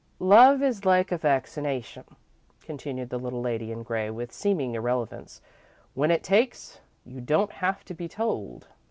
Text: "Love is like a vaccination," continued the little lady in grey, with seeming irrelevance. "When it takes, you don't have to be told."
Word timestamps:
"Love 0.17 0.63
is 0.63 0.83
like 0.83 1.11
a 1.11 1.17
vaccination," 1.19 2.03
continued 2.59 3.11
the 3.11 3.19
little 3.19 3.39
lady 3.39 3.71
in 3.71 3.83
grey, 3.83 4.09
with 4.09 4.33
seeming 4.33 4.73
irrelevance. 4.73 5.43
"When 5.93 6.09
it 6.09 6.23
takes, 6.23 6.79
you 7.05 7.21
don't 7.21 7.51
have 7.51 7.85
to 7.85 7.93
be 7.93 8.07
told." 8.07 8.65